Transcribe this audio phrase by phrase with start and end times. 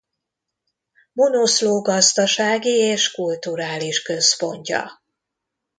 [1.11, 5.03] Monoszló gazdasági és kulturális központja.